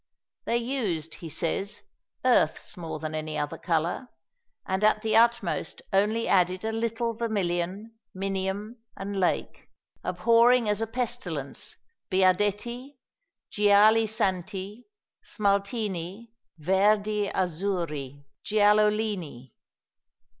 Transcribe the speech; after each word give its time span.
"They 0.45 0.57
used," 0.57 1.13
he 1.13 1.29
says, 1.29 1.83
"earths 2.25 2.75
more 2.75 2.97
than 2.97 3.13
any 3.13 3.37
other 3.37 3.59
colour, 3.59 4.07
and 4.65 4.83
at 4.83 5.03
the 5.03 5.15
utmost 5.15 5.83
only 5.93 6.27
added 6.27 6.65
a 6.65 6.71
little 6.71 7.13
vermilion, 7.13 7.93
minium, 8.17 8.77
and 8.97 9.19
lake, 9.19 9.69
abhorring 10.03 10.67
as 10.67 10.81
a 10.81 10.87
pestilence 10.87 11.77
biadetti, 12.09 12.97
gialli 13.51 14.09
santi, 14.09 14.87
smaltini, 15.23 16.31
verdi 16.57 17.29
azzurri, 17.29 18.25
giallolini." 18.43 19.51